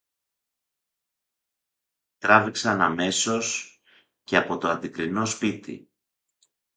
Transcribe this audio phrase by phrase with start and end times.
[2.17, 3.79] Τράβηξαν αμέσως
[4.23, 5.89] και από το αντικρινό σπίτι